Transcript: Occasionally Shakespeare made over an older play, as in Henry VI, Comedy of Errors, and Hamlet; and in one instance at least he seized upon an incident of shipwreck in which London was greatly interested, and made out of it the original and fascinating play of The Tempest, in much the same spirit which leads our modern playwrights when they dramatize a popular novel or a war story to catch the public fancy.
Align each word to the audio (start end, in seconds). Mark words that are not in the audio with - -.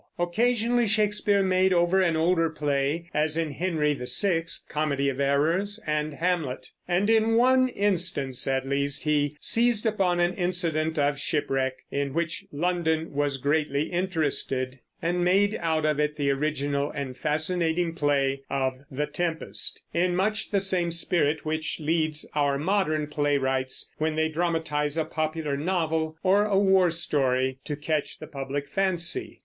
Occasionally 0.17 0.87
Shakespeare 0.87 1.43
made 1.43 1.71
over 1.71 2.01
an 2.01 2.15
older 2.15 2.49
play, 2.49 3.07
as 3.13 3.37
in 3.37 3.51
Henry 3.51 3.93
VI, 3.93 4.45
Comedy 4.67 5.09
of 5.09 5.19
Errors, 5.19 5.79
and 5.85 6.15
Hamlet; 6.15 6.69
and 6.87 7.07
in 7.07 7.35
one 7.35 7.67
instance 7.67 8.47
at 8.47 8.67
least 8.67 9.03
he 9.03 9.37
seized 9.39 9.85
upon 9.85 10.19
an 10.19 10.33
incident 10.33 10.97
of 10.97 11.19
shipwreck 11.19 11.73
in 11.91 12.15
which 12.15 12.45
London 12.51 13.13
was 13.13 13.37
greatly 13.37 13.91
interested, 13.91 14.79
and 15.03 15.23
made 15.23 15.55
out 15.61 15.85
of 15.85 15.99
it 15.99 16.15
the 16.15 16.31
original 16.31 16.89
and 16.89 17.15
fascinating 17.15 17.93
play 17.93 18.41
of 18.49 18.79
The 18.89 19.05
Tempest, 19.05 19.83
in 19.93 20.15
much 20.15 20.49
the 20.49 20.59
same 20.61 20.89
spirit 20.89 21.45
which 21.45 21.79
leads 21.79 22.25
our 22.33 22.57
modern 22.57 23.05
playwrights 23.05 23.93
when 23.99 24.15
they 24.15 24.29
dramatize 24.29 24.97
a 24.97 25.05
popular 25.05 25.55
novel 25.55 26.17
or 26.23 26.45
a 26.45 26.57
war 26.57 26.89
story 26.89 27.59
to 27.65 27.75
catch 27.75 28.17
the 28.17 28.25
public 28.25 28.67
fancy. 28.67 29.39